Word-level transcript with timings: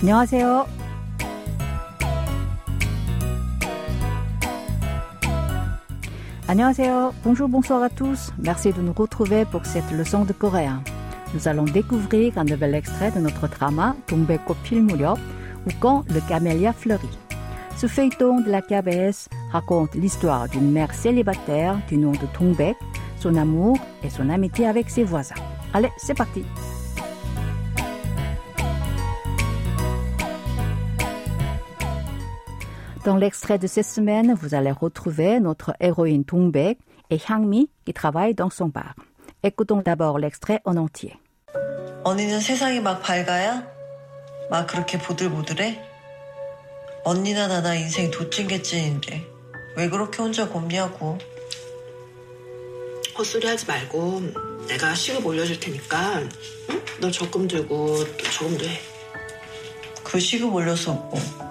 안녕하세요. 0.00 0.66
Annyeonghaseyo. 6.46 7.14
Bonjour, 7.24 7.48
bonsoir 7.48 7.82
à 7.82 7.88
tous. 7.88 8.30
Merci 8.38 8.72
de 8.72 8.82
nous 8.82 8.92
retrouver 8.92 9.46
pour 9.46 9.64
cette 9.64 9.90
leçon 9.90 10.24
de 10.24 10.34
coréen. 10.34 10.82
Nous 11.32 11.48
allons 11.48 11.64
découvrir 11.64 12.36
un 12.36 12.44
nouvel 12.44 12.74
extrait 12.74 13.10
de 13.10 13.18
notre 13.18 13.48
drama 13.48 13.96
동백꽃 14.06 14.56
필 14.62 14.82
무렵 14.82 15.18
ou 15.66 15.70
quand 15.80 16.04
le 16.12 16.20
camélia 16.20 16.74
fleurit. 16.74 17.18
Ce 17.76 17.86
feuilleton 17.86 18.40
de 18.40 18.50
la 18.50 18.60
KBS 18.60 19.28
raconte 19.52 19.94
l'histoire 19.94 20.48
d'une 20.48 20.70
mère 20.70 20.94
célibataire 20.94 21.78
du 21.88 21.96
nom 21.96 22.12
de 22.12 22.26
Tongbek, 22.38 22.76
son 23.18 23.36
amour 23.36 23.78
et 24.04 24.10
son 24.10 24.28
amitié 24.28 24.66
avec 24.66 24.90
ses 24.90 25.02
voisins. 25.02 25.34
Allez, 25.72 25.90
c'est 25.96 26.14
parti. 26.14 26.44
Dans 33.09 33.17
l'extrait 33.17 33.57
de 33.57 33.65
cette 33.65 33.87
semaine, 33.87 34.35
vous 34.39 34.53
allez 34.53 34.69
retrouver 34.69 35.39
notre 35.39 35.73
héroïne 35.79 36.21
Dongbek 36.21 36.77
et 37.09 37.17
Hyangmi 37.17 37.67
qui 37.83 37.91
travaillent 37.91 38.35
dans 38.35 38.51
son 38.51 38.67
bar. 38.67 38.93
Écoutons 39.41 39.81
d'abord 39.81 40.19
l'extrait 40.19 40.61
en 40.63 40.77
entier. 40.77 41.17
언니는 42.03 42.39
세상이 42.39 42.81
막 42.81 43.01
밝아야? 43.01 43.65
막 44.51 44.67
그렇게 44.67 44.99
보들보들해? 44.99 45.81
언니나 47.03 47.47
나나 47.47 47.73
인생 47.73 48.11
도찐개찐인데 48.11 49.25
왜 49.75 49.89
그렇게 49.89 50.21
혼자 50.21 50.47
곱냐고 50.47 51.17
헛소리 53.17 53.47
하지 53.47 53.65
말고 53.65 54.21
내가 54.67 54.93
시급 54.93 55.25
올려줄 55.25 55.59
테니까 55.59 56.19
응? 56.69 56.81
너 57.01 57.09
적금 57.09 57.47
들고 57.47 58.05
또 58.05 58.23
저금도 58.23 58.65
해. 58.65 58.79
그 60.03 60.19
시급 60.19 60.53
올려서 60.53 60.93
뭐 60.93 61.48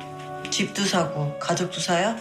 집도 0.58 0.84
사고 0.86 1.38
가족도 1.40 1.80
사요? 1.80 2.16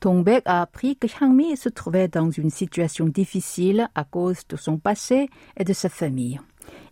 Dongbek 0.00 0.42
a 0.46 0.62
appris 0.62 0.96
que 0.96 1.08
Hyangmi 1.08 1.56
se 1.56 1.68
trouvait 1.68 2.08
dans 2.08 2.30
une 2.30 2.50
situation 2.50 3.06
difficile 3.06 3.88
à 3.94 4.04
cause 4.04 4.46
de 4.48 4.56
son 4.56 4.78
passé 4.78 5.28
et 5.56 5.64
de 5.64 5.72
sa 5.72 5.88
famille. 5.88 6.38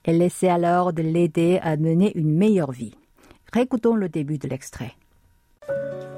Elle 0.04 0.22
essaie 0.22 0.48
alors 0.48 0.92
de 0.92 1.02
l'aider 1.02 1.60
à 1.62 1.76
mener 1.76 2.12
une 2.16 2.34
meilleure 2.34 2.72
vie. 2.72 2.94
Récoutons 3.52 3.94
le 3.94 4.08
début 4.08 4.38
de 4.38 4.48
l'extrait. 4.48 4.94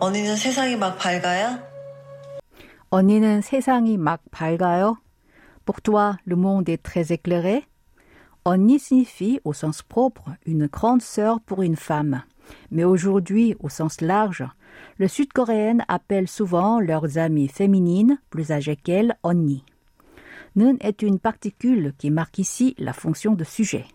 언니는 0.00 0.36
세상이 0.36 0.76
막 0.76 0.96
밝아야? 0.96 1.62
언니는 2.90 3.42
세상이 3.42 3.98
막 3.98 4.22
밝아요. 4.30 4.96
Pour 5.66 5.82
toi, 5.82 6.16
le 6.24 6.36
monde 6.36 6.70
est 6.70 6.82
très 6.82 7.12
éclairé. 7.12 7.66
언니 8.44 8.78
signifie, 8.78 9.40
au 9.44 9.52
sens 9.52 9.82
propre, 9.82 10.30
une 10.46 10.68
grande 10.68 11.02
sœur 11.02 11.40
pour 11.40 11.62
une 11.62 11.76
femme. 11.76 12.22
Mais 12.71 12.83
aujourd'hui, 12.83 13.55
au 13.59 13.69
sens 13.69 14.01
large, 14.01 14.45
le 14.97 15.07
sud-coréenne 15.07 15.85
appelle 15.87 16.27
souvent 16.27 16.79
leurs 16.79 17.17
amies 17.17 17.47
féminines, 17.47 18.19
plus 18.29 18.51
âgées 18.51 18.75
qu'elles, 18.75 19.17
onni. 19.23 19.63
Nun 20.55 20.77
est 20.81 21.01
une 21.01 21.19
particule 21.19 21.93
qui 21.97 22.11
marque 22.11 22.37
ici 22.37 22.75
la 22.77 22.93
fonction 22.93 23.33
de 23.33 23.43
sujet. 23.43 23.85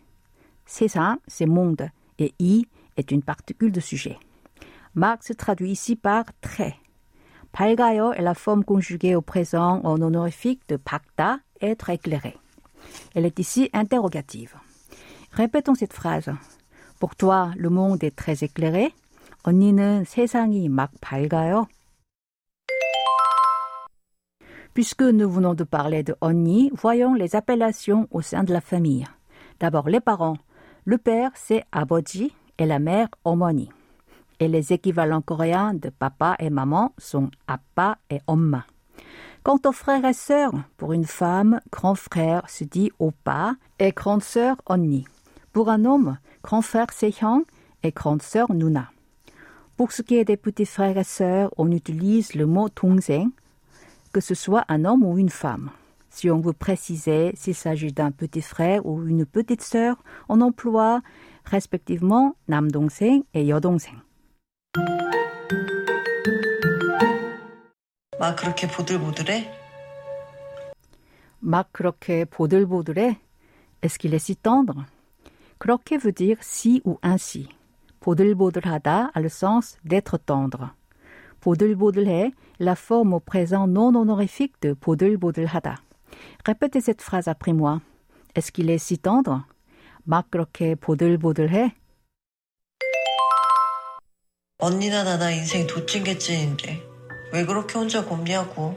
C'est 0.66 0.88
ça, 0.88 1.18
c'est 1.26 1.46
monde, 1.46 1.88
et 2.18 2.34
i 2.40 2.66
est 2.96 3.10
une 3.10 3.22
particule 3.22 3.72
de 3.72 3.80
sujet. 3.80 4.18
Marx 4.94 5.28
se 5.28 5.32
traduit 5.32 5.70
ici 5.70 5.94
par 5.94 6.24
trait. 6.40 6.74
Palgayo 7.52 8.12
est 8.12 8.22
la 8.22 8.34
forme 8.34 8.64
conjuguée 8.64 9.14
au 9.14 9.22
présent 9.22 9.80
en 9.84 10.02
honorifique 10.02 10.62
de 10.68 10.76
pacta, 10.76 11.38
être 11.60 11.90
éclairé. 11.90 12.36
Elle 13.14 13.24
est 13.24 13.38
ici 13.38 13.70
interrogative. 13.72 14.54
Répétons 15.32 15.74
cette 15.74 15.92
phrase. 15.92 16.30
Pour 16.99 17.15
toi, 17.15 17.51
le 17.57 17.69
monde 17.69 18.03
est 18.03 18.15
très 18.15 18.43
éclairé. 18.43 18.93
언니는 19.43 20.05
세상이 20.05 20.69
막 20.69 20.91
밝아요. 21.01 21.67
Puisque 24.73 25.03
nous 25.03 25.29
venons 25.29 25.53
de 25.53 25.63
parler 25.63 26.01
de 26.01 26.15
언니, 26.21 26.71
voyons 26.73 27.13
les 27.13 27.35
appellations 27.35 28.07
au 28.09 28.21
sein 28.21 28.43
de 28.43 28.53
la 28.53 28.61
famille. 28.61 29.05
D'abord 29.59 29.89
les 29.89 29.99
parents. 29.99 30.37
Le 30.85 30.97
père, 30.97 31.31
c'est 31.35 31.63
아버지 31.71 32.33
et 32.57 32.65
la 32.65 32.79
mère, 32.79 33.09
어머니. 33.23 33.69
Et 34.39 34.47
les 34.47 34.73
équivalents 34.73 35.21
coréens 35.21 35.73
de 35.73 35.89
papa 35.89 36.35
et 36.39 36.49
maman 36.49 36.93
sont 36.97 37.29
아빠 37.47 37.97
et 38.09 38.19
엄마. 38.25 38.65
Quant 39.43 39.59
aux 39.65 39.73
frères 39.73 40.05
et 40.05 40.13
sœurs, 40.13 40.53
pour 40.77 40.93
une 40.93 41.05
femme, 41.05 41.59
grand 41.69 41.95
frère 41.95 42.49
se 42.49 42.63
dit 42.63 42.91
오빠 42.97 43.55
et 43.77 43.91
grande 43.91 44.23
sœur 44.23 44.55
언니. 44.65 45.05
Pour 45.51 45.69
un 45.69 45.85
homme, 45.85 46.17
grand 46.41 46.61
frère 46.61 46.87
c'est 46.93 47.11
형 47.11 47.43
et 47.83 47.91
grande 47.91 48.21
sœur 48.21 48.53
누나. 48.53 48.89
Pour 49.77 49.91
ce 49.91 50.01
qui 50.01 50.15
est 50.15 50.25
des 50.25 50.37
petits 50.37 50.65
frères 50.65 50.97
et 50.97 51.03
sœurs, 51.03 51.51
on 51.57 51.71
utilise 51.71 52.35
le 52.35 52.45
mot 52.45 52.69
동생, 52.69 53.31
que 54.11 54.21
ce 54.21 54.35
soit 54.35 54.65
un 54.69 54.85
homme 54.85 55.03
ou 55.03 55.17
une 55.17 55.29
femme. 55.29 55.71
Si 56.09 56.29
on 56.29 56.39
veut 56.39 56.53
préciser 56.53 57.31
s'il 57.35 57.55
s'agit 57.55 57.91
d'un 57.91 58.11
petit 58.11 58.43
frère 58.43 58.85
ou 58.85 59.03
une 59.07 59.25
petite 59.25 59.63
sœur, 59.63 59.97
on 60.29 60.41
emploie 60.41 61.01
respectivement 61.45 62.35
남동생 62.47 63.23
et 63.33 63.47
여동생. 63.47 64.01
막 68.19 68.35
그렇게 68.37 68.67
보들보들해? 68.67 69.51
막 71.39 71.73
그렇게 71.73 72.25
보들보들해? 72.25 73.17
Est-ce 73.81 73.97
qu'il 73.97 74.13
est 74.13 74.19
si 74.19 74.35
tendre? 74.35 74.85
그렇게 75.58 75.96
veut 75.96 76.12
dire 76.12 76.38
si 76.40 76.80
ou 76.84 76.98
ainsi. 77.02 77.48
보들보들하다 78.00 79.10
a 79.14 79.20
le 79.20 79.28
sens 79.28 79.76
d'être 79.84 80.18
tendre. 80.18 80.70
보들보들해, 81.40 82.32
la 82.60 82.74
forme 82.74 83.14
au 83.14 83.20
présent 83.20 83.66
non 83.66 83.94
honorifique 83.94 84.54
de 84.60 84.74
보들보들하다. 84.74 85.82
Répétez 86.44 86.80
cette 86.80 87.02
phrase 87.02 87.28
après 87.28 87.52
moi. 87.52 87.80
Est-ce 88.34 88.52
qu'il 88.52 88.70
est 88.70 88.78
si 88.78 88.98
tendre? 88.98 89.44
막 90.04 90.30
그렇게 90.30 90.74
보들보들해? 90.74 91.74
언니나 94.60 95.04
나나 95.04 95.30
인생 95.30 95.68
도찐개찐인데 95.68 96.82
왜 97.32 97.44
그렇게 97.44 97.78
혼자 97.78 98.04
곱냐고 98.04 98.74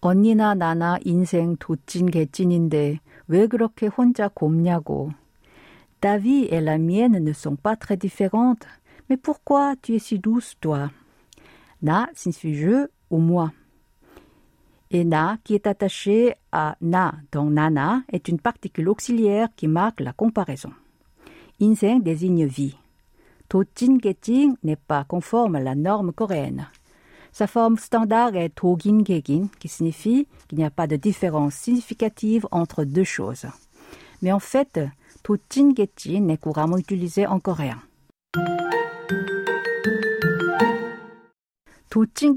언니나 0.00 0.54
나나 0.54 0.98
인생 1.04 1.56
도찐 1.56 2.12
개찐인데 2.12 3.00
왜 3.26 3.46
그렇게 3.48 3.86
혼자 3.88 4.28
곱냐고. 4.28 5.10
Ta 6.00 6.18
vie 6.18 6.44
et 6.50 6.60
la 6.60 6.78
mienne 6.78 7.18
ne 7.18 7.32
sont 7.32 7.56
pas 7.56 7.76
très 7.76 7.96
différentes. 7.96 8.66
Mais 9.08 9.16
pourquoi 9.16 9.74
tu 9.80 9.94
es 9.94 9.98
si 9.98 10.18
douce, 10.18 10.54
toi? 10.60 10.90
Na 11.82 12.08
signifie 12.14 12.54
je 12.54 12.88
ou 13.10 13.18
moi. 13.18 13.52
Et 14.90 15.04
na 15.04 15.38
qui 15.42 15.54
est 15.54 15.66
attaché 15.66 16.34
à 16.52 16.76
na 16.80 17.14
dans 17.32 17.50
nana 17.50 18.02
est 18.12 18.28
une 18.28 18.38
particule 18.38 18.88
auxiliaire 18.88 19.48
qui 19.56 19.68
marque 19.68 20.00
la 20.00 20.12
comparaison. 20.12 20.72
Inseng 21.60 22.02
désigne 22.02 22.46
vie. 22.46 22.76
Tochin 23.48 23.98
Geting 24.02 24.54
n'est 24.62 24.76
pas 24.76 25.04
conforme 25.04 25.56
à 25.56 25.60
la 25.60 25.74
norme 25.74 26.12
coréenne. 26.12 26.68
Sa 27.32 27.46
forme 27.46 27.76
standard 27.78 28.34
est 28.34 28.50
Togin 28.50 29.04
Gegin, 29.04 29.48
qui 29.58 29.68
signifie 29.68 30.26
qu'il 30.48 30.58
n'y 30.58 30.64
a 30.64 30.70
pas 30.70 30.86
de 30.86 30.96
différence 30.96 31.54
significative 31.54 32.46
entre 32.50 32.84
deux 32.84 33.04
choses. 33.04 33.46
Mais 34.22 34.32
en 34.32 34.38
fait, 34.38 34.80
Dojin 35.26 35.74
Getji 35.74 36.20
n'est 36.20 36.36
couramment 36.36 36.78
utilisé 36.78 37.26
en 37.26 37.40
coréen. 37.40 37.82
Dojin 41.90 42.32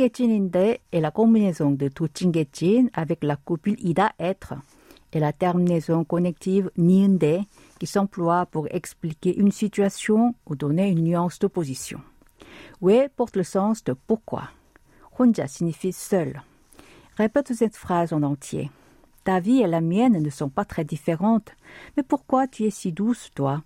est 0.92 1.00
la 1.00 1.12
combinaison 1.12 1.70
de 1.70 1.88
Dojin 1.90 2.88
avec 2.94 3.24
la 3.24 3.36
copule 3.36 3.76
Ida 3.78 4.12
être 4.20 4.56
et 5.14 5.20
la 5.20 5.34
terminaison 5.34 6.04
connective 6.04 6.72
Niende 6.78 7.44
qui 7.80 7.86
s'emploie 7.86 8.48
pour 8.48 8.68
expliquer 8.72 9.38
une 9.38 9.52
situation 9.52 10.34
ou 10.48 10.56
donner 10.56 10.90
une 10.90 11.04
nuance 11.04 11.38
d'opposition. 11.38 12.02
We 12.82 13.08
porte 13.16 13.36
le 13.36 13.44
sens 13.44 13.84
de 13.84 13.94
pourquoi. 13.94 14.50
Honja 15.20 15.48
signifie 15.48 15.94
seul. 15.94 16.42
Répète 17.18 17.54
cette 17.54 17.76
phrase 17.76 18.14
en 18.14 18.24
entier. 18.24 18.72
Ta 19.29 19.41
vie 19.41 19.63
et 19.63 19.67
la 19.67 19.81
mienne 19.81 20.23
ne 20.23 20.31
sont 20.31 20.51
pas 20.51 20.65
très 20.65 20.85
différentes, 20.85 21.53
mais 21.97 22.03
pourquoi 22.03 22.47
tu 22.47 22.65
es 22.65 22.71
si 22.71 22.93
douce, 22.93 23.31
toi? 23.35 23.63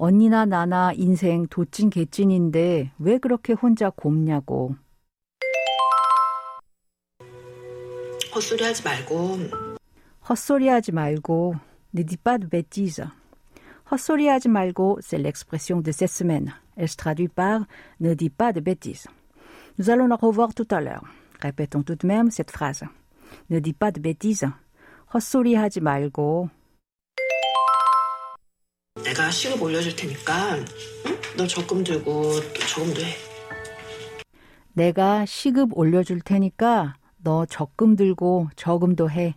언니나 0.00 0.44
나나 0.44 0.92
인생 0.92 1.48
도찐 1.48 1.90
개찐인데 1.90 2.92
왜 3.00 3.18
그렇게 3.18 3.52
혼자 3.52 3.90
곱냐고. 3.90 4.76
헛소리 8.32 8.62
하지 8.62 8.84
말고 8.84 9.38
헛소리 10.28 10.68
하지 10.68 10.92
말고. 10.92 11.56
Ne 11.94 12.04
dis 12.04 12.16
pas 12.16 12.38
de 12.38 12.46
bêtises. 12.46 13.02
헛소리 13.90 14.28
하지 14.28 14.48
말고, 14.48 14.98
c'est 15.00 15.18
l'expression 15.18 15.80
de 15.80 15.90
cette 15.90 16.12
semaine. 16.12 16.52
Elle 16.76 16.88
se 16.88 16.96
traduit 16.96 17.28
par 17.28 17.66
ne 17.98 18.14
dis 18.14 18.30
pas 18.30 18.52
de 18.52 18.60
bêtises. 18.60 19.08
Nous 19.78 19.90
allons 19.90 20.06
la 20.06 20.16
revoir 20.16 20.54
tout 20.54 20.68
à 20.70 20.80
l'heure. 20.80 21.04
Répétons 21.40 21.82
tout 21.82 21.96
de 21.96 22.06
même 22.06 22.30
cette 22.30 22.50
phrase. 22.50 22.84
Ne 23.50 23.58
dis 23.58 23.72
pas 23.72 23.90
de 23.90 24.00
bêtises. 24.00 24.46
헛소리 25.13 25.53
하지 25.53 25.79
말고. 25.79 26.49
내가 29.03 29.29
시급 29.29 29.61
올려줄 29.61 29.95
테니까 29.95 30.55
응? 30.55 30.65
너 31.37 31.45
적금 31.45 31.83
들고 31.83 32.39
또 32.53 32.59
저금도 32.67 33.01
해. 33.01 33.15
내가 34.73 35.25
시급 35.25 35.77
올려줄 35.77 36.21
테니까 36.21 36.95
너 37.17 37.45
적금 37.45 37.95
들고 37.95 38.49
저금도 38.55 39.11
해. 39.11 39.35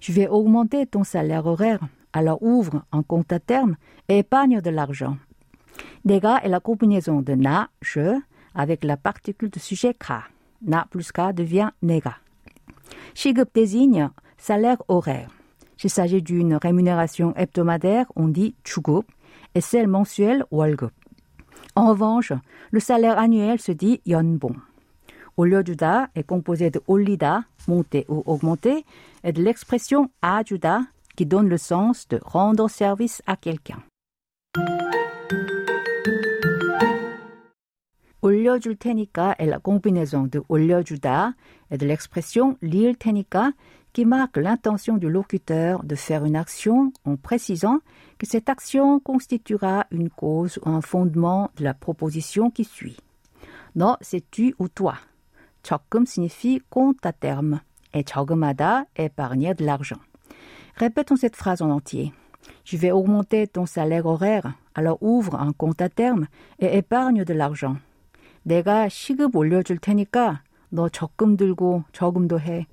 Je 0.00 0.12
vais 0.12 0.28
augmenter 0.28 0.86
ton 0.86 1.02
salaire 1.02 1.46
horaire. 1.46 1.80
Alors 2.12 2.42
ouvre 2.42 2.82
un 2.92 3.02
compte 3.02 3.32
à 3.32 3.38
terme 3.38 3.76
et 4.08 4.18
épargne 4.18 4.60
de 4.60 4.70
l'argent. 4.70 5.16
내가 6.04 6.40
est 6.42 6.48
la 6.48 6.60
combinaison 6.60 7.22
de 7.22 7.34
na, 7.34 7.70
je, 7.80 8.20
avec 8.54 8.84
la 8.84 8.96
particule 8.96 9.50
de 9.50 9.58
sujet 9.58 9.94
ka. 9.94 10.24
Na 10.60 10.86
plus 10.90 11.10
ka 11.12 11.32
devient 11.32 11.70
내가. 11.80 12.16
시급 13.14 13.52
désigne 13.54 14.10
salaire 14.39 14.81
horaire. 14.87 15.29
S'il 15.77 15.89
s'agit 15.89 16.21
d'une 16.21 16.55
rémunération 16.55 17.33
hebdomadaire, 17.35 18.05
on 18.15 18.27
dit 18.27 18.55
주급, 18.63 19.05
et 19.53 19.61
celle 19.61 19.87
mensuelle, 19.87 20.45
월급. 20.51 20.91
En 21.75 21.89
revanche, 21.89 22.31
le 22.71 22.79
salaire 22.79 23.17
annuel 23.17 23.59
se 23.59 23.71
dit 23.71 24.01
연봉. 24.05 24.55
올려주다 25.37 26.11
est 26.15 26.23
composé 26.23 26.71
de 26.71 26.79
올리다, 26.87 27.43
monter 27.67 28.05
ou 28.07 28.23
augmenter, 28.25 28.85
et 29.23 29.33
de 29.33 29.43
l'expression 29.43 30.09
아주다, 30.21 30.87
qui 31.17 31.25
donne 31.25 31.49
le 31.49 31.57
sens 31.57 32.07
de 32.07 32.19
rendre 32.23 32.69
service 32.69 33.21
à 33.27 33.35
quelqu'un. 33.35 33.83
올려줄 38.21 38.77
테니까 38.77 39.35
est 39.37 39.45
la 39.45 39.59
combinaison 39.59 40.23
de 40.23 40.41
올려주다 40.49 41.35
et 41.69 41.77
de 41.77 41.85
l'expression 41.85 42.57
릴 42.61 42.95
테니까 42.95 43.53
qui 43.93 44.05
marque 44.05 44.37
l'intention 44.37 44.97
du 44.97 45.09
locuteur 45.09 45.83
de 45.83 45.95
faire 45.95 46.25
une 46.25 46.35
action 46.35 46.91
en 47.05 47.15
précisant 47.15 47.79
que 48.17 48.25
cette 48.25 48.49
action 48.49 48.99
constituera 48.99 49.87
une 49.91 50.09
cause 50.09 50.59
ou 50.65 50.69
un 50.69 50.81
fondement 50.81 51.49
de 51.57 51.63
la 51.63 51.73
proposition 51.73 52.51
qui 52.51 52.65
suit. 52.65 52.97
너, 53.75 53.95
c'est 54.01 54.29
tu 54.31 54.55
ou 54.59 54.67
toi. 54.67 54.95
적금 55.63 56.05
signifie 56.05 56.61
compte 56.69 57.05
à 57.05 57.11
terme 57.11 57.59
et 57.93 58.03
저금하다 58.03 58.85
épargner 58.97 59.55
de 59.55 59.65
l'argent. 59.65 59.99
Répétons 60.75 61.15
cette 61.15 61.35
phrase 61.35 61.61
en 61.61 61.71
entier. 61.71 62.13
Je 62.65 62.77
vais 62.77 62.91
augmenter 62.91 63.47
ton 63.47 63.65
salaire 63.65 64.05
horaire, 64.05 64.53
alors 64.75 65.01
ouvre 65.01 65.35
un 65.35 65.53
compte 65.53 65.81
à 65.81 65.89
terme 65.89 66.27
et 66.59 66.77
épargne 66.77 67.23
de 67.23 67.33
l'argent. 67.33 67.77
내가 68.45 68.89
시급 68.89 69.35
올려줄 69.35 69.79
테니까 69.79 70.43
너 70.69 70.87
적금 70.89 71.35
들고 71.35 71.83
저금도 71.91 72.39
해. 72.39 72.67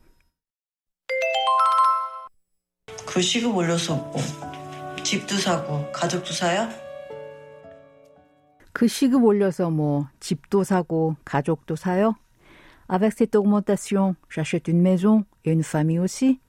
그 3.13 3.21
시급 3.21 3.55
올려서 3.55 3.95
뭐 3.95 4.17
집도 5.05 5.37
사고 5.37 5.93
가족도 5.93 6.33
사요? 6.33 6.67
그 8.73 8.89
시급 8.89 9.23
올려서 9.23 9.71
뭐 9.71 10.09
집도 10.19 10.65
사고 10.65 11.17
가족도 11.25 11.77
사요? 11.77 12.15
Avec 12.89 13.13
cette 13.13 13.37
augmentation, 13.37 14.15
j'achète 14.31 14.69
une 14.69 14.81
maison 14.81 15.25
et 15.45 15.53
une 15.53 15.63
famille 15.63 15.99
aussi. 15.99 16.41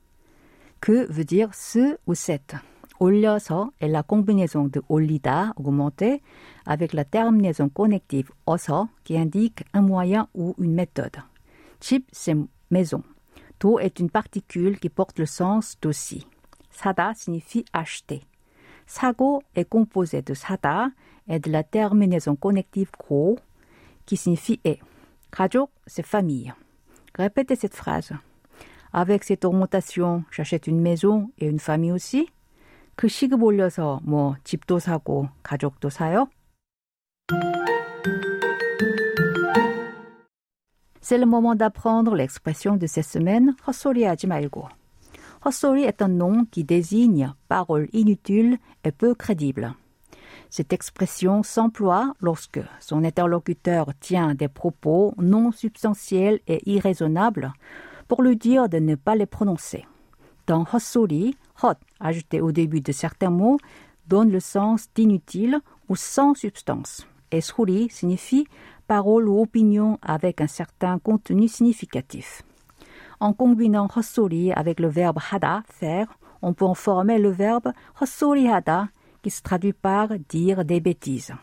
Que 0.80 1.06
veut 1.12 1.26
dire 1.26 1.50
ce 1.54 1.98
ou 2.08 2.16
cette. 2.16 2.56
올려서 3.00 3.72
est 3.82 3.90
la 3.90 4.02
combinaison 4.02 4.70
de 4.70 4.82
올리다, 4.88 5.52
augmenter, 5.58 6.22
avec 6.66 6.94
la 6.94 7.04
terminaison 7.04 7.68
connective 7.68 8.32
어서 8.46 8.88
qui 9.04 9.18
indique 9.18 9.66
un 9.74 9.82
moyen 9.82 10.28
ou 10.34 10.56
une 10.58 10.74
méthode. 10.74 11.18
집, 11.82 12.08
c'est 12.14 12.38
maison. 12.72 13.04
도 13.60 13.80
est 13.80 14.00
une 14.00 14.10
particule 14.10 14.80
qui 14.80 14.90
porte 14.90 15.20
le 15.20 15.26
sens 15.26 15.78
d'aussi. 15.82 16.26
사다 16.78 17.14
signifie 17.14 17.66
acheter. 17.74 18.22
사고 18.86 19.42
est 19.56 19.70
composé 19.70 20.22
de 20.22 20.34
사다 20.34 20.92
et 21.28 21.40
de 21.40 21.52
la 21.52 21.64
terminaison 21.64 22.36
connective 22.36 22.92
고 22.98 23.38
qui 24.06 24.18
signifie 24.18 24.60
est. 24.64 24.80
가족, 25.32 25.72
c'est 25.88 26.06
famille. 26.06 26.54
Répétez 27.16 27.56
cette 27.56 27.76
phrase. 27.76 28.12
Avec 28.92 29.24
cette 29.24 29.46
augmentation, 29.46 30.24
j'achète 30.32 30.68
une 30.68 30.80
maison 30.80 31.32
et 31.40 31.48
une 31.48 31.60
famille 31.60 31.92
aussi. 31.92 32.30
그 32.96 33.08
시급 33.08 33.42
올려서 33.42 34.02
뭐 34.04 34.36
집도 34.44 34.78
사고 34.78 35.30
가족도 35.42 35.90
사요? 35.90 36.28
C'est 41.02 41.18
le 41.18 41.26
moment 41.26 41.56
d'apprendre 41.56 42.16
l'expression 42.16 42.78
de 42.78 42.88
cette 42.88 43.06
semaine 43.06 43.56
헛소리하지 43.66 44.28
말고. 44.28 44.70
Hossory 45.49 45.85
est 45.85 46.03
un 46.03 46.09
nom 46.09 46.45
qui 46.45 46.63
désigne 46.63 47.33
parole 47.49 47.89
inutile 47.95 48.59
et 48.85 48.93
peu 48.93 49.15
crédible. 49.15 49.73
Cette 50.51 50.75
expression 50.75 51.43
s'emploie 51.43 52.13
lorsque 52.21 52.61
son 52.81 53.03
interlocuteur 53.03 53.87
tient 53.99 54.35
des 54.35 54.49
propos 54.49 55.15
non 55.17 55.51
substantiels 55.51 56.41
et 56.49 56.61
irraisonnables 56.71 57.55
pour 58.09 58.23
lui 58.23 58.37
dire 58.37 58.69
de 58.69 58.79
ne 58.79 58.95
pas 58.95 59.17
les 59.17 59.25
prononcer. 59.25 59.87
Dans 60.47 60.67
Hossori, 60.71 61.35
hot, 61.63 61.81
ajouté 61.99 62.43
au 62.43 62.53
début 62.53 62.83
de 62.83 62.93
certains 62.93 63.31
mots, 63.31 63.57
donne 64.07 64.31
le 64.31 64.41
sens 64.41 64.91
d'inutile 64.95 65.61
ou 65.89 65.97
sans 65.97 66.35
substance. 66.35 67.07
Et 67.31 67.41
suri 67.41 67.89
signifie 67.89 68.47
parole 68.87 69.27
ou 69.27 69.41
opinion 69.41 69.99
avec 70.03 70.43
un 70.43 70.47
certain 70.47 70.99
contenu 70.99 71.49
significatif. 71.49 72.43
En 73.20 73.34
combinant 73.34 73.88
헛소리 73.88 74.52
avec 74.54 74.80
le 74.80 74.90
verbe 74.90 75.20
하다, 75.20 75.64
faire, 75.68 76.08
on 76.42 76.54
peut 76.54 76.66
en 76.66 76.76
former 76.76 77.18
le 77.18 77.32
verbe 77.32 77.74
헛소리하다 78.00 78.90
qui 79.22 79.30
se 79.30 79.42
traduit 79.42 79.74
par 79.74 80.10
dire 80.30 80.66
des 80.66 80.80
bêtises. 80.80 81.34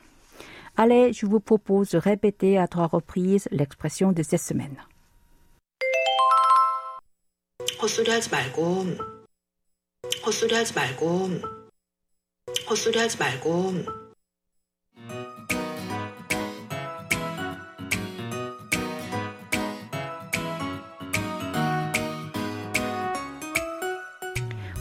Allez, 0.76 1.12
je 1.12 1.26
vous 1.26 1.40
propose 1.40 1.90
de 1.90 1.99
répéter 1.99 2.58
à 2.58 2.69
trois 2.69 2.87
reprises 2.87 3.49
l'expression 3.50 4.12
de 4.12 4.22
cette 4.22 4.40
semaine. 4.40 4.76
헛소리 7.82 8.11
하지 8.11 8.31
말고 8.31 8.84
헛소리 10.26 10.55
하지 10.55 10.75
말고 10.75 11.31
헛소리 12.69 12.99
하지 12.99 13.17
말고 13.19 14.03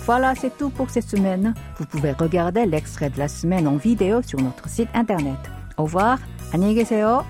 Voilà, 0.06 0.34
c'est 0.36 0.58
tout 0.58 0.70
pour 0.70 0.90
cette 0.90 1.08
semaine. 1.08 1.54
Vous 1.78 1.86
pouvez 1.86 2.12
regarder 2.12 2.66
l'extrait 2.66 3.10
de 3.10 3.20
la 3.20 3.28
semaine 3.28 3.68
en 3.68 3.76
vidéo 3.76 4.22
sur 4.22 4.42
notre 4.42 4.68
site 4.70 4.90
internet. 4.94 5.38
Au 5.78 5.84
revoir, 5.84 6.18
안녕히 6.52 6.76
계세요. 6.76 7.24